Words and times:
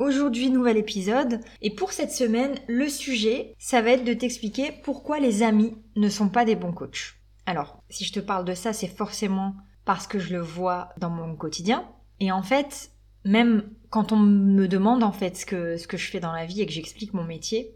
Aujourd'hui, 0.00 0.48
nouvel 0.48 0.78
épisode. 0.78 1.40
Et 1.60 1.74
pour 1.74 1.92
cette 1.92 2.10
semaine, 2.10 2.54
le 2.68 2.88
sujet, 2.88 3.54
ça 3.58 3.82
va 3.82 3.90
être 3.90 4.04
de 4.04 4.14
t'expliquer 4.14 4.72
pourquoi 4.82 5.20
les 5.20 5.42
amis 5.42 5.76
ne 5.94 6.08
sont 6.08 6.30
pas 6.30 6.46
des 6.46 6.56
bons 6.56 6.72
coachs. 6.72 7.16
Alors, 7.44 7.82
si 7.90 8.06
je 8.06 8.12
te 8.14 8.18
parle 8.18 8.46
de 8.46 8.54
ça, 8.54 8.72
c'est 8.72 8.88
forcément 8.88 9.54
parce 9.84 10.06
que 10.06 10.18
je 10.18 10.32
le 10.32 10.40
vois 10.40 10.88
dans 10.96 11.10
mon 11.10 11.36
quotidien. 11.36 11.86
Et 12.18 12.32
en 12.32 12.42
fait, 12.42 12.92
même 13.26 13.68
quand 13.90 14.10
on 14.10 14.16
me 14.16 14.68
demande 14.68 15.02
en 15.02 15.12
fait 15.12 15.36
ce 15.36 15.44
que, 15.44 15.76
ce 15.76 15.86
que 15.86 15.98
je 15.98 16.10
fais 16.10 16.18
dans 16.18 16.32
la 16.32 16.46
vie 16.46 16.62
et 16.62 16.66
que 16.66 16.72
j'explique 16.72 17.12
mon 17.12 17.24
métier, 17.24 17.74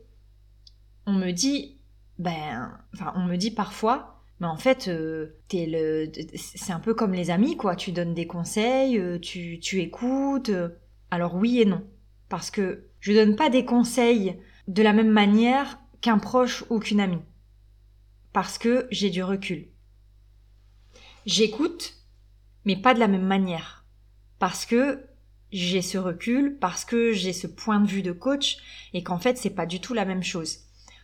on 1.05 1.13
me 1.13 1.31
dit, 1.31 1.79
ben, 2.19 2.73
enfin, 2.95 3.13
on 3.17 3.27
me 3.27 3.37
dit 3.37 3.51
parfois, 3.51 4.23
mais 4.41 4.47
en 4.47 4.57
fait, 4.57 4.89
euh, 4.89 5.37
le, 5.53 6.11
c'est 6.37 6.73
un 6.73 6.81
peu 6.81 6.95
comme 6.95 7.13
les 7.13 7.31
amis, 7.31 7.59
quoi. 7.59 7.77
Tu 7.77 7.93
donnes 7.93 8.15
des 8.15 8.27
conseils, 8.27 8.99
euh, 8.99 9.19
tu, 9.19 9.61
tu 9.61 9.83
écoutes. 9.83 10.49
Euh. 10.49 10.71
Alors 11.11 11.35
oui 11.35 11.61
et 11.61 11.67
non. 11.67 11.85
Parce 12.29 12.51
que 12.51 12.89
je 13.01 13.13
donne 13.13 13.37
pas 13.37 13.51
des 13.51 13.65
conseils 13.65 14.37
de 14.69 14.83
la 14.83 14.93
même 14.93 15.11
manière 15.11 15.79
qu'un 16.01 16.19
proche 16.19 16.65
ou 16.71 16.79
qu'une 16.79 17.01
amie. 17.01 17.23
Parce 18.33 18.59
que 18.59 18.87
j'ai 18.91 19.11
du 19.11 19.23
recul. 19.23 19.69
J'écoute, 21.27 21.95
mais 22.65 22.77
pas 22.77 22.95
de 22.95 23.01
la 23.01 23.09
même 23.09 23.27
manière. 23.27 23.87
Parce 24.39 24.67
que 24.67 25.07
j'ai 25.53 25.83
ce 25.83 25.99
recul, 25.99 26.59
parce 26.59 26.85
que 26.85 27.13
j'ai 27.13 27.33
ce 27.33 27.47
point 27.47 27.81
de 27.81 27.87
vue 27.87 28.03
de 28.03 28.13
coach, 28.13 28.59
et 28.93 29.03
qu'en 29.03 29.19
fait, 29.19 29.39
c'est 29.39 29.51
pas 29.51 29.67
du 29.67 29.81
tout 29.81 29.95
la 29.95 30.05
même 30.05 30.23
chose. 30.23 30.59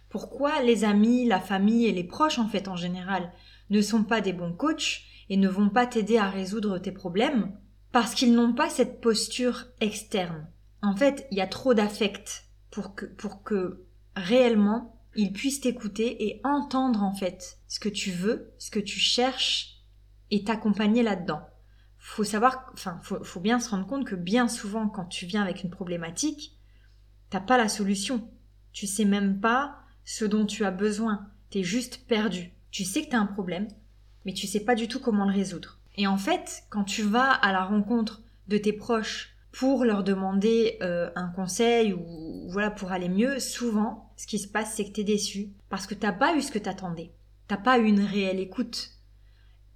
Pourquoi 0.08 0.60
les 0.62 0.84
amis, 0.84 1.26
la 1.26 1.40
famille 1.40 1.86
et 1.86 1.92
les 1.92 2.04
proches 2.04 2.40
en 2.40 2.48
fait 2.48 2.66
en 2.66 2.76
général 2.76 3.32
ne 3.70 3.80
sont 3.80 4.02
pas 4.02 4.20
des 4.20 4.32
bons 4.32 4.52
coachs 4.52 5.02
et 5.28 5.36
ne 5.36 5.48
vont 5.48 5.70
pas 5.70 5.86
t'aider 5.86 6.18
à 6.18 6.28
résoudre 6.28 6.78
tes 6.78 6.90
problèmes 6.90 7.56
Parce 7.92 8.14
qu'ils 8.14 8.34
n'ont 8.34 8.52
pas 8.52 8.68
cette 8.68 9.00
posture 9.00 9.66
externe? 9.80 10.48
En 10.82 10.96
fait, 10.96 11.26
il 11.30 11.38
y 11.38 11.42
a 11.42 11.46
trop 11.46 11.74
d'affect 11.74 12.44
pour 12.70 12.94
que, 12.94 13.06
pour 13.06 13.42
que 13.42 13.84
réellement 14.16 14.96
ils 15.16 15.32
puissent 15.32 15.60
t'écouter 15.60 16.26
et 16.26 16.40
entendre 16.44 17.02
en 17.02 17.12
fait 17.12 17.58
ce 17.68 17.80
que 17.80 17.88
tu 17.88 18.10
veux, 18.12 18.52
ce 18.58 18.70
que 18.70 18.78
tu 18.78 18.98
cherches 18.98 19.82
et 20.30 20.44
t'accompagner 20.44 21.02
là-dedans. 21.02 21.42
Faut 21.98 22.24
savoir, 22.24 22.70
enfin, 22.72 22.98
faut, 23.02 23.22
faut 23.24 23.40
bien 23.40 23.58
se 23.58 23.70
rendre 23.70 23.86
compte 23.86 24.06
que 24.06 24.14
bien 24.14 24.48
souvent 24.48 24.88
quand 24.88 25.06
tu 25.06 25.26
viens 25.26 25.42
avec 25.42 25.64
une 25.64 25.70
problématique, 25.70 26.56
t'as 27.28 27.40
pas 27.40 27.58
la 27.58 27.68
solution. 27.68 28.28
Tu 28.72 28.86
sais 28.86 29.04
même 29.04 29.40
pas 29.40 29.76
ce 30.04 30.24
dont 30.24 30.46
tu 30.46 30.64
as 30.64 30.70
besoin. 30.70 31.28
T'es 31.50 31.64
juste 31.64 32.06
perdu. 32.06 32.52
Tu 32.70 32.84
sais 32.84 33.04
que 33.04 33.10
t'as 33.10 33.18
un 33.18 33.26
problème, 33.26 33.68
mais 34.24 34.32
tu 34.32 34.46
sais 34.46 34.60
pas 34.60 34.76
du 34.76 34.86
tout 34.86 35.00
comment 35.00 35.24
le 35.24 35.34
résoudre. 35.34 35.78
Et 35.96 36.06
en 36.06 36.16
fait, 36.16 36.62
quand 36.70 36.84
tu 36.84 37.02
vas 37.02 37.32
à 37.32 37.52
la 37.52 37.64
rencontre 37.64 38.22
de 38.46 38.56
tes 38.58 38.72
proches 38.72 39.29
pour 39.52 39.84
leur 39.84 40.04
demander 40.04 40.78
euh, 40.82 41.10
un 41.16 41.28
conseil 41.28 41.92
ou 41.92 42.48
voilà 42.48 42.70
pour 42.70 42.92
aller 42.92 43.08
mieux, 43.08 43.40
souvent, 43.40 44.12
ce 44.16 44.26
qui 44.26 44.38
se 44.38 44.48
passe, 44.48 44.74
c'est 44.74 44.84
que 44.84 44.92
t'es 44.92 45.04
déçu 45.04 45.50
parce 45.68 45.86
que 45.86 45.94
t'as 45.94 46.12
pas 46.12 46.36
eu 46.36 46.42
ce 46.42 46.52
que 46.52 46.58
t'attendais. 46.58 47.12
T'as 47.48 47.56
pas 47.56 47.78
eu 47.78 47.86
une 47.86 48.04
réelle 48.04 48.38
écoute. 48.38 48.90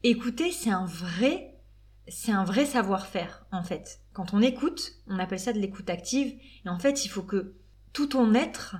Écouter, 0.02 0.52
c'est 0.52 0.70
un 0.70 0.86
vrai, 0.86 1.56
c'est 2.08 2.32
un 2.32 2.44
vrai 2.44 2.66
savoir-faire 2.66 3.46
en 3.50 3.62
fait. 3.62 4.00
Quand 4.12 4.32
on 4.32 4.42
écoute, 4.42 4.92
on 5.08 5.18
appelle 5.18 5.40
ça 5.40 5.52
de 5.52 5.58
l'écoute 5.58 5.90
active. 5.90 6.38
Et 6.64 6.68
en 6.68 6.78
fait, 6.78 7.04
il 7.04 7.08
faut 7.08 7.22
que 7.22 7.54
tout 7.92 8.06
ton 8.06 8.34
être 8.34 8.76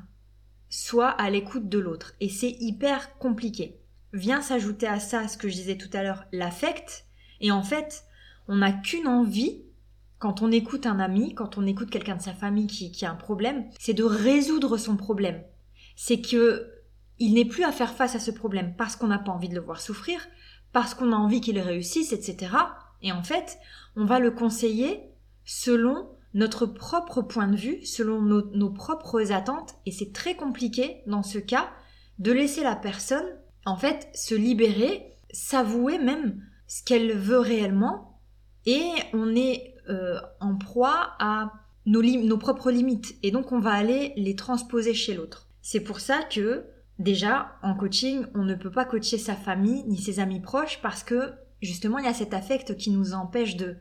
soit 0.68 1.10
à 1.10 1.30
l'écoute 1.30 1.68
de 1.68 1.78
l'autre. 1.78 2.14
Et 2.20 2.28
c'est 2.28 2.56
hyper 2.60 3.16
compliqué. 3.18 3.80
Vient 4.12 4.42
s'ajouter 4.42 4.86
à 4.86 5.00
ça 5.00 5.26
ce 5.26 5.36
que 5.36 5.48
je 5.48 5.54
disais 5.54 5.76
tout 5.76 5.90
à 5.92 6.02
l'heure, 6.02 6.24
l'affect. 6.30 7.06
Et 7.40 7.50
en 7.50 7.62
fait, 7.62 8.04
on 8.46 8.56
n'a 8.56 8.72
qu'une 8.72 9.08
envie, 9.08 9.62
quand 10.24 10.40
on 10.40 10.50
écoute 10.50 10.86
un 10.86 11.00
ami, 11.00 11.34
quand 11.34 11.58
on 11.58 11.66
écoute 11.66 11.90
quelqu'un 11.90 12.16
de 12.16 12.22
sa 12.22 12.32
famille 12.32 12.66
qui, 12.66 13.04
a 13.04 13.10
un 13.10 13.14
problème, 13.14 13.66
c'est 13.78 13.92
de 13.92 14.04
résoudre 14.04 14.78
son 14.78 14.96
problème. 14.96 15.42
C'est 15.96 16.22
que 16.22 16.72
il 17.18 17.34
n'est 17.34 17.44
plus 17.44 17.62
à 17.62 17.72
faire 17.72 17.92
face 17.92 18.14
à 18.14 18.18
ce 18.18 18.30
problème 18.30 18.74
parce 18.74 18.96
qu'on 18.96 19.08
n'a 19.08 19.18
pas 19.18 19.32
envie 19.32 19.50
de 19.50 19.54
le 19.54 19.60
voir 19.60 19.82
souffrir, 19.82 20.26
parce 20.72 20.94
qu'on 20.94 21.12
a 21.12 21.16
envie 21.16 21.42
qu'il 21.42 21.58
réussisse, 21.58 22.14
etc. 22.14 22.52
Et 23.02 23.12
en 23.12 23.22
fait, 23.22 23.58
on 23.96 24.06
va 24.06 24.18
le 24.18 24.30
conseiller 24.30 25.10
selon 25.44 26.08
notre 26.32 26.64
propre 26.64 27.20
point 27.20 27.48
de 27.48 27.56
vue, 27.56 27.84
selon 27.84 28.22
nos, 28.22 28.70
propres 28.70 29.30
attentes, 29.30 29.74
et 29.84 29.92
c'est 29.92 30.14
très 30.14 30.36
compliqué 30.36 31.02
dans 31.06 31.22
ce 31.22 31.36
cas 31.36 31.68
de 32.18 32.32
laisser 32.32 32.62
la 32.62 32.76
personne, 32.76 33.28
en 33.66 33.76
fait, 33.76 34.08
se 34.14 34.34
libérer, 34.34 35.18
s'avouer 35.34 35.98
même 35.98 36.42
ce 36.66 36.82
qu'elle 36.82 37.12
veut 37.12 37.40
réellement, 37.40 38.22
et 38.64 38.88
on 39.12 39.36
est 39.36 39.73
euh, 39.88 40.18
en 40.40 40.56
proie 40.56 41.14
à 41.18 41.52
nos, 41.86 42.38
propres 42.38 42.70
limites, 42.70 43.16
et 43.22 43.30
donc 43.30 43.52
on 43.52 43.60
va 43.60 43.72
aller 43.72 44.12
les 44.16 44.36
transposer 44.36 44.94
chez 44.94 45.14
l'autre. 45.14 45.48
C'est 45.60 45.80
pour 45.80 46.00
ça 46.00 46.22
que, 46.22 46.64
déjà, 46.98 47.56
en 47.62 47.74
coaching, 47.74 48.24
on 48.34 48.44
ne 48.44 48.54
peut 48.54 48.70
pas 48.70 48.84
coacher 48.84 49.18
sa 49.18 49.34
famille 49.34 49.84
ni 49.84 49.98
ses 49.98 50.20
amis 50.20 50.40
proches 50.40 50.80
parce 50.82 51.02
que, 51.02 51.32
justement, 51.60 51.98
il 51.98 52.04
y 52.04 52.08
a 52.08 52.14
cet 52.14 52.34
affect 52.34 52.76
qui 52.76 52.90
nous 52.90 53.14
empêche 53.14 53.56
de, 53.56 53.76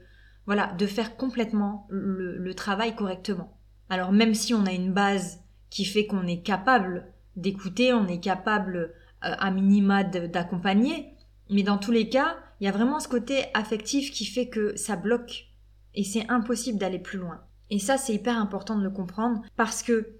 voilà, 0.46 0.74
de 0.74 0.86
faire 0.86 1.16
complètement 1.16 1.88
le, 1.90 2.53
travail 2.53 2.96
correctement. 2.96 3.58
Alors 3.90 4.12
même 4.12 4.34
si 4.34 4.53
on 4.53 4.66
a 4.66 4.72
une 4.72 4.94
base 4.94 5.40
qui 5.69 5.86
fait 5.86 6.06
qu'on 6.06 6.28
est 6.28 6.42
capable 6.42 7.08
d'écouter, 7.36 7.94
on 7.94 8.08
est 8.08 8.19
capable 8.19 8.78
euh, 8.78 8.90
à 9.22 9.52
minima 9.52 10.03
d'accompagner, 10.03 11.16
mais 11.50 11.63
dans 11.63 11.78
tous 11.78 11.92
les 11.92 12.09
cas, 12.09 12.38
il 12.59 12.66
y 12.66 12.69
a 12.69 12.72
vraiment 12.72 13.00
ce 13.00 13.08
côté 13.08 13.46
affectif 13.53 14.12
qui 14.12 14.25
fait 14.25 14.47
que 14.47 14.75
ça 14.75 14.96
bloque 14.96 15.47
et 15.96 16.04
c'est 16.04 16.30
impossible 16.30 16.80
d'aller 16.80 17.00
plus 17.00 17.20
loin. 17.20 17.42
Et 17.70 17.80
ça, 17.80 17.98
c'est 17.98 18.14
hyper 18.14 18.38
important 18.38 18.78
de 18.78 18.84
le 18.84 18.90
comprendre 18.90 19.42
parce 19.56 19.84
que 19.84 20.16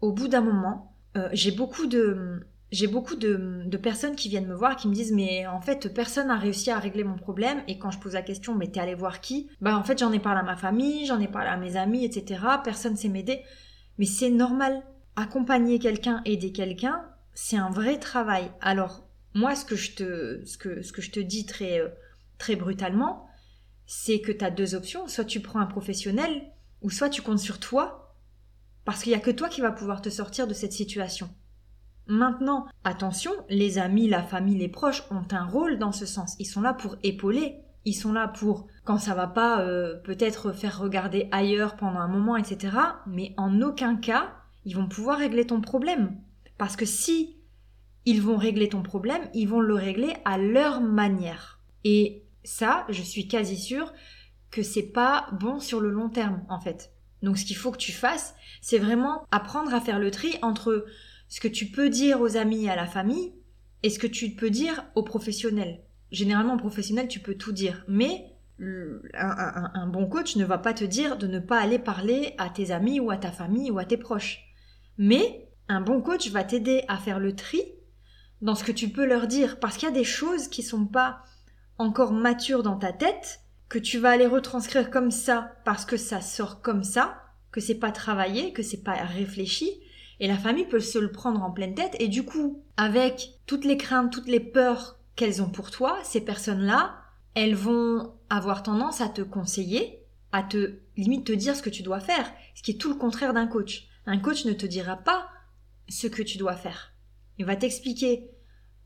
au 0.00 0.12
bout 0.12 0.28
d'un 0.28 0.40
moment, 0.40 0.94
euh, 1.16 1.28
j'ai 1.32 1.50
beaucoup 1.50 1.86
de 1.86 2.46
j'ai 2.72 2.88
beaucoup 2.88 3.14
de, 3.14 3.76
personnes 3.76 4.16
qui 4.16 4.28
viennent 4.28 4.48
me 4.48 4.54
voir 4.54 4.74
qui 4.74 4.88
me 4.88 4.94
disent 4.94 5.12
mais 5.12 5.46
en 5.46 5.60
fait 5.60 5.92
personne 5.94 6.28
n'a 6.28 6.36
réussi 6.36 6.72
à 6.72 6.78
régler 6.78 7.04
mon 7.04 7.16
problème 7.16 7.62
et 7.68 7.78
quand 7.78 7.92
je 7.92 8.00
pose 8.00 8.14
la 8.14 8.22
question 8.22 8.54
mais 8.54 8.66
t'es 8.68 8.80
allé 8.80 8.94
voir 8.94 9.20
qui? 9.20 9.48
Bah 9.60 9.76
en 9.78 9.84
fait 9.84 9.98
j'en 9.98 10.12
ai 10.12 10.18
parlé 10.18 10.40
à 10.40 10.42
ma 10.42 10.56
famille, 10.56 11.06
j'en 11.06 11.20
ai 11.20 11.28
parlé 11.28 11.48
à 11.48 11.56
mes 11.56 11.76
amis, 11.76 12.04
etc. 12.04 12.40
Personne 12.64 12.96
sait 12.96 13.08
m'aider. 13.08 13.42
Mais 13.98 14.06
c'est 14.06 14.30
normal. 14.30 14.82
Accompagner 15.14 15.78
quelqu'un, 15.78 16.20
aider 16.24 16.50
quelqu'un, 16.50 17.04
c'est 17.34 17.56
un 17.56 17.70
vrai 17.70 17.98
travail. 17.98 18.50
Alors 18.60 19.06
moi 19.34 19.54
ce 19.54 19.64
que 19.64 19.76
je 19.76 19.92
te, 19.92 20.44
ce 20.44 20.58
que, 20.58 20.82
ce 20.82 20.92
que 20.92 21.02
je 21.02 21.12
te 21.12 21.20
dis 21.20 21.46
très, 21.46 21.80
euh, 21.80 21.88
très 22.38 22.56
brutalement, 22.56 23.26
c'est 23.86 24.20
que 24.20 24.32
tu 24.32 24.44
as 24.44 24.50
deux 24.50 24.74
options. 24.74 25.08
Soit 25.08 25.24
tu 25.24 25.40
prends 25.40 25.60
un 25.60 25.66
professionnel 25.66 26.50
ou 26.82 26.90
soit 26.90 27.10
tu 27.10 27.22
comptes 27.22 27.38
sur 27.38 27.60
toi 27.60 28.16
parce 28.84 29.02
qu'il 29.02 29.12
n'y 29.12 29.18
a 29.18 29.20
que 29.20 29.30
toi 29.30 29.48
qui 29.48 29.60
va 29.60 29.72
pouvoir 29.72 30.02
te 30.02 30.10
sortir 30.10 30.46
de 30.46 30.54
cette 30.54 30.72
situation. 30.72 31.30
Maintenant, 32.06 32.66
attention, 32.84 33.32
les 33.48 33.78
amis, 33.78 34.08
la 34.08 34.22
famille, 34.22 34.58
les 34.58 34.68
proches 34.68 35.04
ont 35.10 35.26
un 35.30 35.46
rôle 35.46 35.78
dans 35.78 35.92
ce 35.92 36.04
sens. 36.04 36.36
Ils 36.38 36.44
sont 36.44 36.60
là 36.60 36.74
pour 36.74 36.96
épauler. 37.02 37.56
Ils 37.86 37.94
sont 37.94 38.12
là 38.12 38.28
pour, 38.28 38.66
quand 38.84 38.98
ça 38.98 39.14
va 39.14 39.26
pas, 39.26 39.60
euh, 39.60 39.96
peut-être 39.96 40.52
faire 40.52 40.78
regarder 40.78 41.28
ailleurs 41.32 41.76
pendant 41.76 42.00
un 42.00 42.08
moment, 42.08 42.36
etc. 42.36 42.76
Mais 43.06 43.34
en 43.36 43.60
aucun 43.62 43.96
cas, 43.96 44.34
ils 44.64 44.76
vont 44.76 44.88
pouvoir 44.88 45.18
régler 45.18 45.46
ton 45.46 45.60
problème. 45.60 46.16
Parce 46.58 46.76
que 46.76 46.86
si 46.86 47.36
ils 48.04 48.20
vont 48.20 48.36
régler 48.36 48.68
ton 48.68 48.82
problème, 48.82 49.28
ils 49.32 49.48
vont 49.48 49.60
le 49.60 49.74
régler 49.74 50.14
à 50.24 50.36
leur 50.36 50.80
manière. 50.80 51.60
Et 51.84 52.23
ça, 52.44 52.86
je 52.88 53.02
suis 53.02 53.28
quasi 53.28 53.56
sûre 53.56 53.92
que 54.50 54.62
c'est 54.62 54.92
pas 54.92 55.26
bon 55.32 55.58
sur 55.58 55.80
le 55.80 55.90
long 55.90 56.08
terme, 56.08 56.44
en 56.48 56.60
fait. 56.60 56.92
Donc 57.22 57.38
ce 57.38 57.44
qu'il 57.44 57.56
faut 57.56 57.72
que 57.72 57.78
tu 57.78 57.92
fasses, 57.92 58.34
c'est 58.60 58.78
vraiment 58.78 59.26
apprendre 59.30 59.74
à 59.74 59.80
faire 59.80 59.98
le 59.98 60.10
tri 60.10 60.36
entre 60.42 60.86
ce 61.28 61.40
que 61.40 61.48
tu 61.48 61.66
peux 61.66 61.88
dire 61.88 62.20
aux 62.20 62.36
amis 62.36 62.64
et 62.64 62.70
à 62.70 62.76
la 62.76 62.86
famille 62.86 63.32
et 63.82 63.90
ce 63.90 63.98
que 63.98 64.06
tu 64.06 64.30
peux 64.30 64.50
dire 64.50 64.84
aux 64.94 65.02
professionnels. 65.02 65.82
Généralement, 66.10 66.56
professionnel, 66.56 67.08
tu 67.08 67.20
peux 67.20 67.34
tout 67.34 67.52
dire, 67.52 67.84
mais 67.88 68.34
un, 69.14 69.86
bon 69.88 70.06
coach 70.06 70.36
ne 70.36 70.44
va 70.44 70.58
pas 70.58 70.74
te 70.74 70.84
dire 70.84 71.18
de 71.18 71.26
ne 71.26 71.40
pas 71.40 71.58
aller 71.58 71.78
parler 71.78 72.34
à 72.38 72.48
tes 72.50 72.70
amis 72.70 73.00
ou 73.00 73.10
à 73.10 73.16
ta 73.16 73.32
famille 73.32 73.70
ou 73.70 73.78
à 73.78 73.84
tes 73.84 73.96
proches. 73.96 74.44
Mais 74.96 75.48
un 75.68 75.80
bon 75.80 76.00
coach 76.00 76.30
va 76.30 76.44
t'aider 76.44 76.84
à 76.88 76.98
faire 76.98 77.18
le 77.18 77.34
tri 77.34 77.62
dans 78.42 78.54
ce 78.54 78.64
que 78.64 78.72
tu 78.72 78.90
peux 78.90 79.06
leur 79.06 79.26
dire, 79.26 79.58
parce 79.58 79.76
qu'il 79.76 79.88
y 79.88 79.92
a 79.92 79.94
des 79.94 80.04
choses 80.04 80.48
qui 80.48 80.62
sont 80.62 80.86
pas 80.86 81.22
encore 81.78 82.12
matures 82.12 82.62
dans 82.62 82.76
ta 82.76 82.92
tête, 82.92 83.40
que 83.68 83.78
tu 83.78 83.98
vas 83.98 84.10
aller 84.10 84.26
retranscrire 84.26 84.90
comme 84.90 85.10
ça, 85.10 85.56
parce 85.64 85.84
que 85.84 85.96
ça 85.96 86.20
sort 86.20 86.62
comme 86.62 86.84
ça, 86.84 87.22
que 87.50 87.60
c'est 87.60 87.74
pas 87.74 87.92
travaillé, 87.92 88.52
que 88.52 88.62
c'est 88.62 88.82
pas 88.82 88.94
réfléchi, 88.94 89.80
et 90.20 90.28
la 90.28 90.36
famille 90.36 90.66
peut 90.66 90.80
se 90.80 90.98
le 90.98 91.10
prendre 91.10 91.42
en 91.42 91.50
pleine 91.50 91.74
tête, 91.74 91.96
et 91.98 92.08
du 92.08 92.24
coup, 92.24 92.62
avec 92.76 93.40
toutes 93.46 93.64
les 93.64 93.76
craintes, 93.76 94.12
toutes 94.12 94.28
les 94.28 94.40
peurs 94.40 94.98
qu'elles 95.16 95.42
ont 95.42 95.48
pour 95.48 95.70
toi, 95.70 95.98
ces 96.04 96.20
personnes-là, 96.20 96.96
elles 97.34 97.54
vont 97.54 98.14
avoir 98.30 98.62
tendance 98.62 99.00
à 99.00 99.08
te 99.08 99.22
conseiller, 99.22 100.04
à 100.32 100.42
te 100.42 100.78
limite 100.96 101.26
te 101.26 101.32
dire 101.32 101.56
ce 101.56 101.62
que 101.62 101.70
tu 101.70 101.82
dois 101.82 102.00
faire, 102.00 102.32
ce 102.54 102.62
qui 102.62 102.72
est 102.72 102.80
tout 102.80 102.88
le 102.88 102.98
contraire 102.98 103.34
d'un 103.34 103.46
coach. 103.46 103.88
Un 104.06 104.18
coach 104.18 104.44
ne 104.44 104.52
te 104.52 104.66
dira 104.66 104.96
pas 104.96 105.28
ce 105.88 106.06
que 106.06 106.22
tu 106.22 106.38
dois 106.38 106.56
faire. 106.56 106.92
Il 107.38 107.44
va 107.44 107.56
t'expliquer 107.56 108.30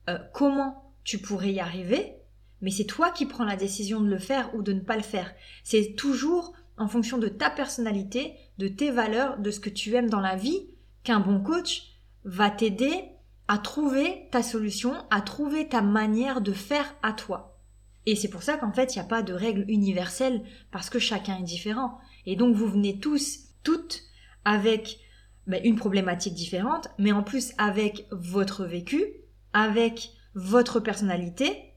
euh, 0.08 0.18
comment 0.32 0.94
tu 1.04 1.18
pourrais 1.18 1.52
y 1.52 1.60
arriver, 1.60 2.17
mais 2.60 2.70
c'est 2.70 2.84
toi 2.84 3.10
qui 3.10 3.26
prends 3.26 3.44
la 3.44 3.56
décision 3.56 4.00
de 4.00 4.08
le 4.08 4.18
faire 4.18 4.54
ou 4.54 4.62
de 4.62 4.72
ne 4.72 4.80
pas 4.80 4.96
le 4.96 5.02
faire. 5.02 5.32
C'est 5.64 5.94
toujours 5.96 6.54
en 6.76 6.88
fonction 6.88 7.18
de 7.18 7.28
ta 7.28 7.50
personnalité, 7.50 8.34
de 8.58 8.68
tes 8.68 8.90
valeurs, 8.90 9.38
de 9.38 9.50
ce 9.50 9.60
que 9.60 9.70
tu 9.70 9.94
aimes 9.94 10.10
dans 10.10 10.20
la 10.20 10.36
vie, 10.36 10.68
qu'un 11.02 11.20
bon 11.20 11.40
coach 11.40 11.94
va 12.24 12.50
t'aider 12.50 13.04
à 13.48 13.58
trouver 13.58 14.28
ta 14.30 14.42
solution, 14.42 14.94
à 15.10 15.20
trouver 15.20 15.68
ta 15.68 15.82
manière 15.82 16.40
de 16.40 16.52
faire 16.52 16.94
à 17.02 17.12
toi. 17.12 17.58
Et 18.06 18.16
c'est 18.16 18.28
pour 18.28 18.42
ça 18.42 18.56
qu'en 18.56 18.72
fait, 18.72 18.94
il 18.94 18.98
n'y 18.98 19.04
a 19.04 19.08
pas 19.08 19.22
de 19.22 19.32
règle 19.32 19.64
universelle 19.68 20.42
parce 20.70 20.90
que 20.90 20.98
chacun 20.98 21.38
est 21.38 21.44
différent. 21.44 21.98
Et 22.26 22.36
donc, 22.36 22.54
vous 22.54 22.68
venez 22.68 23.00
tous, 23.00 23.40
toutes, 23.62 24.02
avec 24.44 24.98
ben, 25.46 25.60
une 25.64 25.76
problématique 25.76 26.34
différente, 26.34 26.88
mais 26.98 27.12
en 27.12 27.22
plus 27.22 27.52
avec 27.58 28.06
votre 28.10 28.64
vécu, 28.64 29.04
avec 29.52 30.10
votre 30.34 30.80
personnalité, 30.80 31.67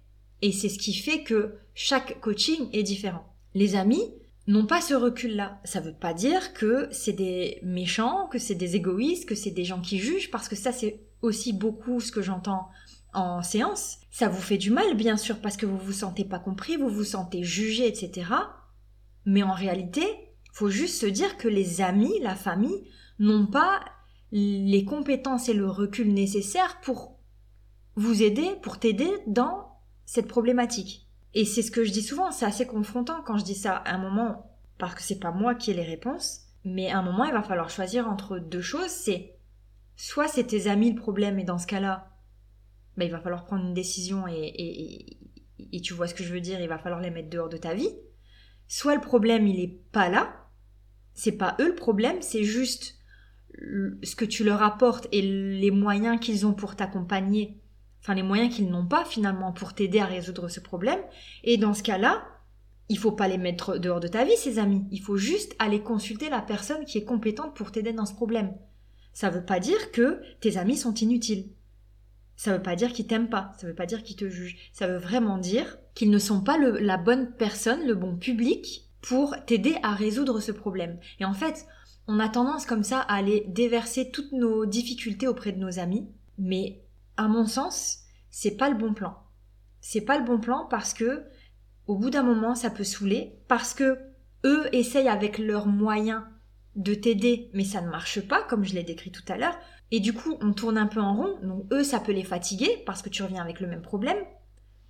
et 0.42 0.52
c'est 0.52 0.70
ce 0.70 0.80
qui 0.80 0.94
fait 0.94 1.24
que 1.24 1.56
chaque 1.74 2.20
coaching 2.22 2.70
est 2.74 2.84
différent. 2.84 3.26
Les 3.54 3.76
amis 3.76 4.14
n'ont 4.48 4.66
pas 4.66 4.82
ce 4.82 4.94
recul-là. 4.94 5.60
Ça 5.64 5.80
ne 5.80 5.86
veut 5.86 5.96
pas 5.96 6.14
dire 6.14 6.54
que 6.54 6.88
c'est 6.92 7.14
des 7.14 7.60
méchants, 7.64 8.28
que 8.28 8.40
c'est 8.40 8.56
des 8.56 8.76
égoïstes, 8.76 9.28
que 9.28 9.36
c'est 9.36 9.52
des 9.52 9.66
gens 9.66 9.82
qui 9.82 10.00
jugent, 10.00 10.32
parce 10.32 10.50
que 10.50 10.56
ça 10.56 10.72
c'est 10.72 11.02
aussi 11.22 11.54
beaucoup 11.54 12.00
ce 12.00 12.12
que 12.12 12.22
j'entends 12.22 12.68
en 13.14 13.44
séance. 13.44 13.98
Ça 14.10 14.30
vous 14.30 14.42
fait 14.42 14.58
du 14.58 14.72
mal, 14.72 14.96
bien 14.96 15.18
sûr, 15.18 15.40
parce 15.40 15.58
que 15.58 15.66
vous 15.66 15.78
vous 15.78 15.92
sentez 15.92 16.26
pas 16.26 16.40
compris, 16.40 16.78
vous 16.78 16.90
vous 16.90 17.04
sentez 17.04 17.44
jugé, 17.44 17.88
etc. 17.88 18.32
Mais 19.26 19.44
en 19.44 19.54
réalité, 19.54 20.04
faut 20.54 20.70
juste 20.70 21.00
se 21.00 21.06
dire 21.06 21.38
que 21.38 21.48
les 21.48 21.82
amis, 21.82 22.20
la 22.22 22.36
famille, 22.36 22.84
n'ont 23.20 23.46
pas 23.46 23.82
les 24.32 24.86
compétences 24.86 25.50
et 25.50 25.54
le 25.54 25.70
recul 25.70 26.14
nécessaires 26.14 26.80
pour 26.82 27.20
vous 27.96 28.24
aider, 28.24 28.50
pour 28.62 28.80
t'aider 28.80 29.12
dans 29.28 29.71
cette 30.12 30.28
problématique. 30.28 31.08
Et 31.34 31.46
c'est 31.46 31.62
ce 31.62 31.72
que 31.72 31.86
je 31.86 31.92
dis 31.94 32.02
souvent, 32.02 32.32
c'est 32.32 32.46
assez 32.46 32.68
confrontant 32.68 33.22
quand 33.26 33.38
je 33.38 33.46
dis 33.46 33.56
ça 33.56 33.78
à 33.78 33.96
un 33.96 33.98
moment, 33.98 34.52
parce 34.78 34.94
que 34.94 35.02
c'est 35.02 35.22
pas 35.22 35.32
moi 35.32 35.56
qui 35.56 35.72
ai 35.72 35.74
les 35.74 35.86
réponses, 35.86 36.48
mais 36.66 36.92
à 36.92 36.98
un 36.98 37.02
moment 37.02 37.24
il 37.24 37.32
va 37.32 37.42
falloir 37.42 37.70
choisir 37.70 38.10
entre 38.10 38.38
deux 38.38 38.60
choses, 38.60 38.90
c'est 38.90 39.38
soit 39.96 40.28
c'est 40.28 40.48
tes 40.48 40.68
amis 40.68 40.92
le 40.92 41.00
problème, 41.00 41.40
et 41.40 41.46
dans 41.46 41.58
ce 41.58 41.66
cas-là, 41.66 42.12
bah, 42.98 43.06
il 43.06 43.12
va 43.12 43.22
falloir 43.22 43.46
prendre 43.46 43.64
une 43.64 43.74
décision 43.74 44.28
et, 44.28 44.34
et, 44.34 45.18
et, 45.72 45.80
tu 45.80 45.94
vois 45.94 46.08
ce 46.08 46.14
que 46.14 46.26
je 46.26 46.34
veux 46.34 46.42
dire, 46.42 46.60
il 46.60 46.68
va 46.68 46.78
falloir 46.78 47.00
les 47.00 47.10
mettre 47.10 47.30
dehors 47.30 47.48
de 47.48 47.56
ta 47.56 47.74
vie. 47.74 47.96
Soit 48.68 48.96
le 48.96 49.02
problème 49.02 49.48
il 49.48 49.62
est 49.62 49.80
pas 49.94 50.10
là, 50.10 50.46
c'est 51.14 51.38
pas 51.38 51.56
eux 51.62 51.70
le 51.70 51.76
problème, 51.76 52.22
c'est 52.22 52.44
juste 52.44 53.00
ce 53.58 54.16
que 54.18 54.26
tu 54.26 54.44
leur 54.44 54.62
apportes 54.62 55.08
et 55.14 55.22
les 55.22 55.72
moyens 55.72 56.20
qu'ils 56.20 56.46
ont 56.46 56.54
pour 56.54 56.76
t'accompagner 56.76 57.61
enfin 58.02 58.16
les 58.16 58.24
moyens 58.24 58.54
qu'ils 58.54 58.70
n'ont 58.70 58.86
pas 58.86 59.06
finalement 59.06 59.52
pour 59.52 59.74
t'aider 59.74 60.00
à 60.00 60.06
résoudre 60.06 60.50
ce 60.50 60.60
problème. 60.60 61.00
Et 61.44 61.58
dans 61.58 61.74
ce 61.74 61.84
cas-là, 61.84 62.24
il 62.90 62.98
faut 62.98 63.12
pas 63.12 63.28
les 63.28 63.38
mettre 63.38 63.78
dehors 63.78 64.00
de 64.00 64.08
ta 64.08 64.26
vie, 64.26 64.36
ces 64.36 64.60
amis. 64.60 64.84
Il 64.92 65.02
faut 65.02 65.18
juste 65.18 65.56
aller 65.60 65.82
consulter 65.82 66.30
la 66.30 66.42
personne 66.42 66.84
qui 66.86 66.98
est 66.98 67.06
compétente 67.06 67.56
pour 67.56 67.72
t'aider 67.72 67.94
dans 67.94 68.06
ce 68.06 68.14
problème. 68.14 68.54
Ça 69.14 69.30
veut 69.30 69.46
pas 69.46 69.60
dire 69.60 69.92
que 69.92 70.22
tes 70.40 70.58
amis 70.58 70.78
sont 70.78 70.94
inutiles. 70.94 71.50
Ça 72.36 72.54
veut 72.54 72.62
pas 72.62 72.76
dire 72.76 72.92
qu'ils 72.92 73.08
t'aiment 73.08 73.30
pas. 73.30 73.54
Ça 73.60 73.68
veut 73.68 73.76
pas 73.76 73.86
dire 73.86 74.04
qu'ils 74.04 74.16
te 74.16 74.28
jugent. 74.28 74.58
Ça 74.74 74.88
veut 74.88 74.98
vraiment 74.98 75.38
dire 75.38 75.78
qu'ils 75.94 76.10
ne 76.10 76.18
sont 76.18 76.42
pas 76.42 76.58
la 76.58 76.98
bonne 76.98 77.32
personne, 77.38 77.86
le 77.86 77.96
bon 77.96 78.18
public 78.18 78.90
pour 79.02 79.36
t'aider 79.46 79.76
à 79.84 79.94
résoudre 79.94 80.40
ce 80.40 80.52
problème. 80.52 80.98
Et 81.20 81.26
en 81.26 81.34
fait, 81.34 81.66
on 82.08 82.20
a 82.20 82.30
tendance 82.30 82.66
comme 82.66 82.84
ça 82.84 83.00
à 83.00 83.16
aller 83.16 83.46
déverser 83.48 84.12
toutes 84.12 84.32
nos 84.32 84.66
difficultés 84.66 85.28
auprès 85.28 85.52
de 85.52 85.60
nos 85.60 85.80
amis, 85.80 86.08
mais 86.38 86.82
à 87.22 87.28
mon 87.28 87.46
sens, 87.46 88.00
c'est 88.30 88.58
pas 88.58 88.70
le 88.70 88.78
bon 88.78 88.94
plan. 88.94 89.18
C'est 89.80 90.02
pas 90.02 90.18
le 90.18 90.26
bon 90.26 90.40
plan 90.40 90.68
parce 90.70 90.94
que, 90.94 91.24
au 91.88 91.98
bout 91.98 92.10
d'un 92.10 92.24
moment, 92.24 92.56
ça 92.56 92.70
peut 92.70 92.84
saouler, 92.84 93.40
parce 93.48 93.74
que 93.74 94.00
eux 94.46 94.68
essayent 94.74 95.08
avec 95.08 95.38
leurs 95.38 95.68
moyens 95.68 96.24
de 96.76 96.94
t'aider, 96.94 97.50
mais 97.54 97.64
ça 97.64 97.82
ne 97.82 97.90
marche 97.90 98.22
pas, 98.22 98.44
comme 98.44 98.64
je 98.64 98.74
l'ai 98.74 98.84
décrit 98.84 99.12
tout 99.12 99.24
à 99.28 99.38
l'heure, 99.38 99.58
et 99.92 100.00
du 100.00 100.14
coup, 100.14 100.38
on 100.42 100.54
tourne 100.54 100.78
un 100.78 100.88
peu 100.88 101.02
en 101.02 101.16
rond, 101.16 101.40
donc 101.44 101.66
eux, 101.74 101.84
ça 101.84 102.00
peut 102.00 102.14
les 102.14 102.24
fatiguer, 102.24 102.82
parce 102.86 103.02
que 103.02 103.10
tu 103.10 103.24
reviens 103.24 103.42
avec 103.42 103.60
le 103.60 103.68
même 103.68 103.82
problème. 103.82 104.18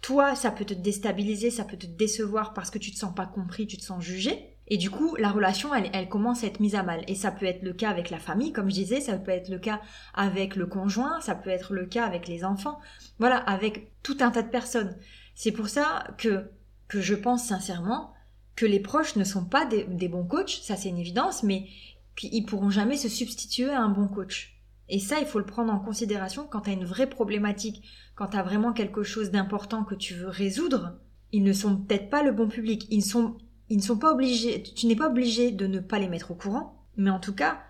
Toi, 0.01 0.35
ça 0.35 0.51
peut 0.51 0.65
te 0.65 0.73
déstabiliser, 0.73 1.51
ça 1.51 1.63
peut 1.63 1.77
te 1.77 1.85
décevoir 1.85 2.53
parce 2.53 2.71
que 2.71 2.79
tu 2.79 2.91
te 2.91 2.97
sens 2.97 3.13
pas 3.13 3.27
compris, 3.27 3.67
tu 3.67 3.77
te 3.77 3.83
sens 3.83 4.03
jugé. 4.03 4.50
Et 4.73 4.77
du 4.77 4.89
coup, 4.89 5.17
la 5.17 5.29
relation, 5.29 5.75
elle, 5.75 6.07
commence 6.07 6.45
à 6.45 6.47
être 6.47 6.61
mise 6.61 6.75
à 6.75 6.83
mal. 6.83 7.03
Et 7.09 7.15
ça 7.15 7.29
peut 7.29 7.45
être 7.45 7.61
le 7.61 7.73
cas 7.73 7.89
avec 7.89 8.09
la 8.09 8.19
famille, 8.19 8.53
comme 8.53 8.69
je 8.69 8.75
disais, 8.75 9.01
ça 9.01 9.17
peut 9.17 9.31
être 9.31 9.49
le 9.49 9.59
cas 9.59 9.81
avec 10.13 10.55
le 10.55 10.65
conjoint, 10.65 11.19
ça 11.19 11.35
peut 11.35 11.49
être 11.49 11.73
le 11.73 11.85
cas 11.85 12.05
avec 12.05 12.25
les 12.29 12.45
enfants. 12.45 12.79
Voilà, 13.19 13.35
avec 13.35 13.91
tout 14.01 14.15
un 14.21 14.31
tas 14.31 14.43
de 14.43 14.49
personnes. 14.49 14.95
C'est 15.35 15.51
pour 15.51 15.67
ça 15.67 16.05
que, 16.17 16.49
que 16.87 17.01
je 17.01 17.15
pense 17.15 17.43
sincèrement 17.43 18.13
que 18.55 18.65
les 18.65 18.79
proches 18.79 19.17
ne 19.17 19.25
sont 19.25 19.43
pas 19.43 19.65
des, 19.65 20.07
bons 20.07 20.25
coachs, 20.25 20.61
ça 20.63 20.77
c'est 20.77 20.87
une 20.87 20.99
évidence, 20.99 21.43
mais 21.43 21.67
qu'ils 22.15 22.45
pourront 22.45 22.69
jamais 22.69 22.95
se 22.95 23.09
substituer 23.09 23.71
à 23.71 23.81
un 23.81 23.89
bon 23.89 24.07
coach. 24.07 24.57
Et 24.87 24.99
ça, 24.99 25.19
il 25.19 25.25
faut 25.25 25.39
le 25.39 25.45
prendre 25.45 25.73
en 25.73 25.79
considération 25.79 26.47
quand 26.49 26.61
tu 26.61 26.69
as 26.69 26.73
une 26.73 26.85
vraie 26.85 27.09
problématique, 27.09 27.83
quand 28.15 28.27
tu 28.27 28.37
as 28.37 28.43
vraiment 28.43 28.71
quelque 28.71 29.03
chose 29.03 29.31
d'important 29.31 29.83
que 29.83 29.95
tu 29.95 30.13
veux 30.13 30.29
résoudre. 30.29 30.97
Ils 31.33 31.43
ne 31.43 31.51
sont 31.51 31.75
peut-être 31.75 32.09
pas 32.09 32.23
le 32.23 32.31
bon 32.31 32.47
public. 32.47 32.87
Ils 32.89 33.03
sont 33.03 33.35
ils 33.71 33.77
ne 33.77 33.81
sont 33.81 33.97
pas 33.97 34.11
obligés, 34.11 34.61
tu 34.61 34.85
n'es 34.85 34.97
pas 34.97 35.07
obligé 35.07 35.49
de 35.51 35.65
ne 35.65 35.79
pas 35.79 35.97
les 35.97 36.09
mettre 36.09 36.31
au 36.31 36.35
courant, 36.35 36.85
mais 36.97 37.09
en 37.09 37.21
tout 37.21 37.33
cas, 37.33 37.61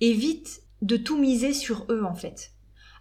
évite 0.00 0.62
de 0.82 0.96
tout 0.96 1.18
miser 1.18 1.52
sur 1.52 1.84
eux 1.90 2.04
en 2.04 2.14
fait. 2.14 2.52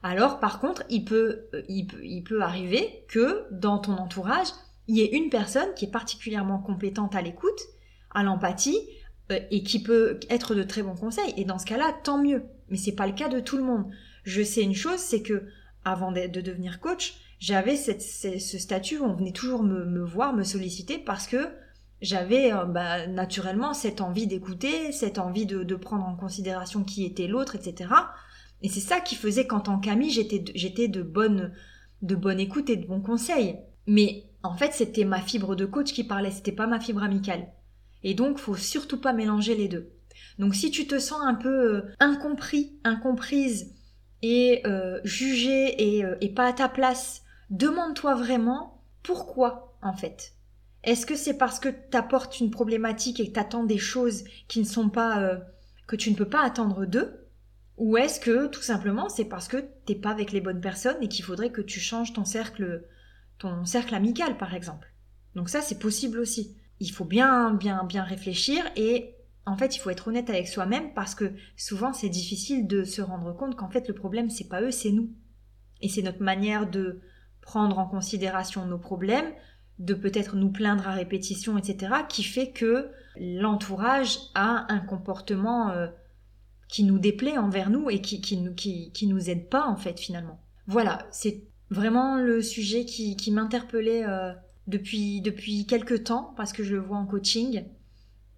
Alors 0.01 0.39
par 0.39 0.59
contre, 0.59 0.81
il 0.89 1.05
peut, 1.05 1.49
euh, 1.53 1.61
il 1.69 1.85
peut, 1.85 2.03
il 2.03 2.23
peut 2.23 2.41
arriver 2.41 3.05
que 3.09 3.45
dans 3.51 3.77
ton 3.77 3.93
entourage, 3.93 4.47
il 4.87 4.97
y 4.97 5.01
ait 5.01 5.15
une 5.15 5.29
personne 5.29 5.71
qui 5.75 5.85
est 5.85 5.91
particulièrement 5.91 6.57
compétente 6.57 7.15
à 7.15 7.21
l'écoute, 7.21 7.61
à 8.09 8.23
l'empathie, 8.23 8.79
euh, 9.31 9.39
et 9.51 9.61
qui 9.61 9.83
peut 9.83 10.19
être 10.31 10.55
de 10.55 10.63
très 10.63 10.81
bons 10.81 10.95
conseils. 10.95 11.35
Et 11.37 11.45
dans 11.45 11.59
ce 11.59 11.65
cas-là, 11.67 11.93
tant 12.03 12.17
mieux. 12.17 12.41
Mais 12.69 12.77
c'est 12.77 12.95
pas 12.95 13.05
le 13.05 13.13
cas 13.13 13.29
de 13.29 13.39
tout 13.39 13.57
le 13.57 13.63
monde. 13.63 13.85
Je 14.23 14.41
sais 14.41 14.63
une 14.63 14.73
chose, 14.73 14.97
c'est 14.97 15.21
que 15.21 15.43
avant 15.85 16.11
de, 16.11 16.25
devenir 16.25 16.79
coach, 16.79 17.19
j'avais 17.37 17.77
ce 17.77 18.57
statut 18.57 18.97
où 18.97 19.05
on 19.05 19.13
venait 19.13 19.31
toujours 19.31 19.61
me, 19.61 19.85
me 19.85 20.03
voir, 20.03 20.33
me 20.33 20.43
solliciter 20.43 20.97
parce 20.97 21.27
que 21.27 21.49
j'avais 22.01 22.53
euh, 22.53 22.65
bah, 22.65 23.07
naturellement 23.07 23.73
cette 23.73 24.01
envie 24.01 24.27
d'écouter, 24.27 24.91
cette 24.91 25.17
envie 25.17 25.45
de, 25.45 25.75
prendre 25.75 26.05
en 26.05 26.15
considération 26.15 26.83
qui 26.83 27.05
était 27.05 27.27
l'autre, 27.27 27.55
etc. 27.55 27.93
Et 28.61 28.69
c'est 28.69 28.79
ça 28.79 28.99
qui 28.99 29.15
faisait 29.15 29.47
qu'en 29.47 29.59
tant 29.59 29.79
qu'amie, 29.79 30.09
j'étais 30.09 30.87
de 30.87 31.01
bonne 31.01 31.53
de 32.03 32.15
bonne 32.15 32.39
écoute 32.39 32.69
et 32.69 32.75
de 32.75 32.85
bons 32.85 33.01
conseils. 33.01 33.57
Mais 33.87 34.25
en 34.43 34.55
fait, 34.55 34.73
c'était 34.73 35.05
ma 35.05 35.19
fibre 35.19 35.55
de 35.55 35.65
coach 35.65 35.93
qui 35.93 36.03
parlait, 36.03 36.31
c'était 36.31 36.51
pas 36.51 36.67
ma 36.67 36.79
fibre 36.79 37.03
amicale. 37.03 37.47
Et 38.03 38.13
donc, 38.13 38.37
faut 38.37 38.55
surtout 38.55 38.99
pas 38.99 39.13
mélanger 39.13 39.55
les 39.55 39.67
deux. 39.67 39.91
Donc, 40.37 40.53
si 40.55 40.69
tu 40.69 40.85
te 40.87 40.99
sens 40.99 41.19
un 41.23 41.33
peu 41.33 41.75
euh, 41.75 41.81
incompris, 41.99 42.77
incomprise 42.83 43.73
et 44.21 44.61
euh, 44.65 44.99
jugé 45.03 45.99
et, 45.99 46.03
et 46.21 46.29
pas 46.29 46.47
à 46.47 46.53
ta 46.53 46.69
place, 46.69 47.23
demande-toi 47.49 48.15
vraiment 48.15 48.83
pourquoi 49.03 49.77
en 49.81 49.93
fait. 49.93 50.36
Est-ce 50.83 51.05
que 51.05 51.15
c'est 51.15 51.37
parce 51.37 51.59
que 51.59 51.69
tu 51.69 51.97
apportes 51.97 52.39
une 52.39 52.51
problématique 52.51 53.19
et 53.19 53.27
que 53.27 53.33
tu 53.33 53.39
attends 53.39 53.63
des 53.63 53.77
choses 53.77 54.23
qui 54.47 54.59
ne 54.59 54.65
sont 54.65 54.89
pas 54.89 55.21
euh, 55.21 55.37
que 55.87 55.95
tu 55.95 56.11
ne 56.11 56.15
peux 56.15 56.29
pas 56.29 56.43
attendre 56.43 56.85
d'eux? 56.85 57.27
Ou 57.77 57.97
est-ce 57.97 58.19
que 58.19 58.47
tout 58.47 58.61
simplement 58.61 59.09
c'est 59.09 59.25
parce 59.25 59.47
que 59.47 59.57
t'es 59.85 59.95
pas 59.95 60.09
avec 60.11 60.31
les 60.31 60.41
bonnes 60.41 60.61
personnes 60.61 60.97
et 61.01 61.07
qu'il 61.07 61.25
faudrait 61.25 61.51
que 61.51 61.61
tu 61.61 61.79
changes 61.79 62.13
ton 62.13 62.25
cercle 62.25 62.85
ton 63.37 63.65
cercle 63.65 63.95
amical 63.95 64.37
par 64.37 64.53
exemple? 64.53 64.93
Donc 65.35 65.49
ça 65.49 65.61
c'est 65.61 65.79
possible 65.79 66.19
aussi. 66.19 66.55
Il 66.79 66.91
faut 66.91 67.05
bien 67.05 67.53
bien 67.53 67.83
bien 67.83 68.03
réfléchir 68.03 68.63
et 68.75 69.17
en 69.47 69.55
fait, 69.55 69.77
il 69.77 69.79
faut 69.79 69.89
être 69.89 70.09
honnête 70.09 70.29
avec 70.29 70.45
soi-même 70.49 70.93
parce 70.93 71.15
que 71.15 71.31
souvent 71.55 71.93
c'est 71.93 72.09
difficile 72.09 72.67
de 72.67 72.83
se 72.83 73.01
rendre 73.01 73.33
compte 73.33 73.55
qu'en 73.55 73.69
fait 73.69 73.87
le 73.87 73.93
problème 73.93 74.29
c'est 74.29 74.49
pas 74.49 74.61
eux, 74.61 74.71
c'est 74.71 74.91
nous. 74.91 75.09
Et 75.79 75.87
c'est 75.87 76.01
notre 76.01 76.21
manière 76.21 76.69
de 76.69 76.99
prendre 77.39 77.79
en 77.79 77.87
considération 77.87 78.65
nos 78.65 78.77
problèmes, 78.77 79.31
de 79.79 79.93
peut-être 79.93 80.35
nous 80.35 80.49
plaindre 80.49 80.87
à 80.87 80.93
répétition, 80.93 81.57
etc., 81.57 81.93
qui 82.09 82.23
fait 82.23 82.51
que 82.51 82.89
l'entourage 83.19 84.17
a 84.33 84.71
un 84.71 84.79
comportement 84.79 85.69
euh, 85.69 85.87
qui 86.67 86.83
nous 86.83 86.99
déplaît 86.99 87.37
envers 87.37 87.69
nous 87.69 87.89
et 87.89 88.01
qui, 88.01 88.21
qui, 88.21 88.43
qui, 88.55 88.91
qui, 88.91 89.07
nous 89.07 89.29
aide 89.29 89.49
pas, 89.49 89.67
en 89.67 89.75
fait, 89.75 89.99
finalement. 89.99 90.39
Voilà, 90.67 91.07
c'est 91.11 91.43
vraiment 91.69 92.17
le 92.17 92.41
sujet 92.41 92.85
qui, 92.85 93.15
qui 93.15 93.31
m'interpellait 93.31 94.05
euh, 94.05 94.33
depuis, 94.67 95.21
depuis 95.21 95.65
quelques 95.65 96.05
temps, 96.05 96.33
parce 96.35 96.53
que 96.53 96.63
je 96.63 96.75
le 96.75 96.81
vois 96.81 96.97
en 96.97 97.05
coaching. 97.05 97.65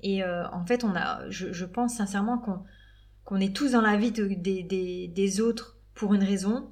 Et 0.02 0.24
euh, 0.24 0.48
en 0.50 0.66
fait, 0.66 0.84
on 0.84 0.96
a, 0.96 1.30
je, 1.30 1.66
pense 1.66 1.96
sincèrement 1.96 2.38
qu'on 3.26 3.40
est 3.40 3.56
tous 3.56 3.72
dans 3.72 3.82
la 3.82 3.98
vie 3.98 4.12
des, 4.12 5.08
des 5.08 5.42
autres 5.42 5.78
pour 5.94 6.14
une 6.14 6.24
raison, 6.24 6.70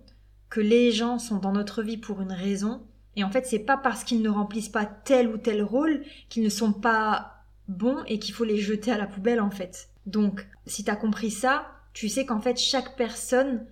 que 0.49 0.61
les 0.61 0.91
gens 0.91 1.19
sont 1.19 1.37
dans 1.37 1.51
notre 1.51 1.83
vie 1.83 1.97
pour 1.97 2.21
une 2.21 2.31
raison. 2.31 2.81
Et 3.17 3.23
en 3.23 3.31
fait, 3.31 3.47
c'est 3.47 3.59
pas 3.59 3.77
parce 3.77 4.03
qu'ils 4.03 4.21
ne 4.21 4.29
remplissent 4.29 4.69
pas 4.69 4.85
tel 4.85 5.27
ou 5.27 5.37
tel 5.37 5.63
rôle 5.63 6.03
qu'ils 6.29 6.43
ne 6.43 6.49
sont 6.49 6.71
pas 6.71 7.43
bons 7.67 8.03
et 8.05 8.19
qu'il 8.19 8.33
faut 8.33 8.45
les 8.45 8.59
jeter 8.59 8.91
à 8.91 8.97
la 8.97 9.07
poubelle 9.07 9.41
en 9.41 9.49
fait. 9.49 9.89
Donc, 10.05 10.47
si 10.67 10.83
tu 10.83 10.91
as 10.91 10.95
compris 10.95 11.31
ça, 11.31 11.67
tu 11.93 12.09
sais 12.09 12.27
qu'en 12.27 12.39
fait 12.39 12.57
chaque 12.57 12.95
personne 12.95 13.65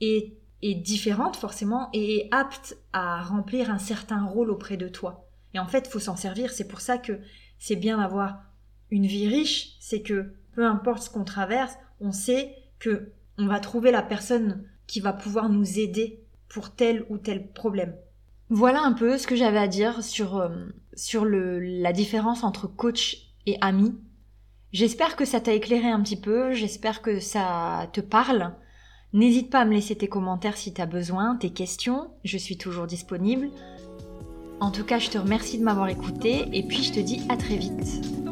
est, 0.00 0.34
différente 0.60 1.36
forcément 1.36 1.88
et 1.92 2.16
est 2.16 2.28
apte 2.32 2.76
à 2.92 3.22
remplir 3.22 3.70
un 3.70 3.78
certain 3.78 4.24
rôle 4.24 4.50
auprès 4.50 4.76
de 4.76 4.88
toi. 4.88 5.28
Et 5.54 5.60
en 5.60 5.68
fait, 5.68 5.86
faut 5.86 6.00
s'en 6.00 6.16
servir. 6.16 6.50
C'est 6.50 6.66
pour 6.66 6.80
ça 6.80 6.98
que 6.98 7.20
c'est 7.60 7.76
bien 7.76 7.98
d'avoir 7.98 8.42
une 8.90 9.06
vie 9.06 9.28
riche. 9.28 9.76
C'est 9.78 10.02
que 10.02 10.32
peu 10.52 10.66
importe 10.66 11.04
ce 11.04 11.10
qu'on 11.10 11.22
traverse, 11.22 11.76
on 12.00 12.10
sait 12.10 12.56
que 12.80 13.12
on 13.38 13.46
va 13.46 13.60
trouver 13.60 13.92
la 13.92 14.02
personne 14.02 14.64
qui 14.88 14.98
va 14.98 15.12
pouvoir 15.12 15.48
nous 15.48 15.78
aider 15.78 16.24
pour 16.48 16.74
tel 16.74 17.06
ou 17.08 17.18
tel 17.18 17.52
problème. 17.52 17.94
Voilà 18.50 18.82
un 18.82 18.92
peu 18.92 19.18
ce 19.18 19.26
que 19.26 19.36
j'avais 19.36 19.58
à 19.58 19.68
dire 19.68 20.02
sur, 20.02 20.38
euh, 20.38 20.48
sur 20.94 21.24
le, 21.24 21.58
la 21.60 21.92
différence 21.92 22.44
entre 22.44 22.66
coach 22.66 23.32
et 23.46 23.58
ami. 23.60 23.94
J'espère 24.72 25.16
que 25.16 25.24
ça 25.24 25.40
t'a 25.40 25.52
éclairé 25.52 25.88
un 25.88 26.02
petit 26.02 26.20
peu, 26.20 26.52
j'espère 26.52 27.02
que 27.02 27.20
ça 27.20 27.88
te 27.92 28.00
parle. 28.00 28.54
N'hésite 29.12 29.50
pas 29.50 29.60
à 29.60 29.64
me 29.64 29.72
laisser 29.72 29.96
tes 29.96 30.08
commentaires 30.08 30.56
si 30.56 30.74
tu 30.74 30.80
as 30.80 30.86
besoin, 30.86 31.36
tes 31.36 31.50
questions, 31.50 32.10
je 32.24 32.36
suis 32.36 32.58
toujours 32.58 32.86
disponible. 32.86 33.48
En 34.60 34.70
tout 34.70 34.84
cas, 34.84 34.98
je 34.98 35.08
te 35.08 35.18
remercie 35.18 35.58
de 35.58 35.64
m'avoir 35.64 35.88
écouté 35.88 36.48
et 36.52 36.62
puis 36.62 36.82
je 36.82 36.92
te 36.92 37.00
dis 37.00 37.22
à 37.28 37.36
très 37.36 37.56
vite. 37.56 38.27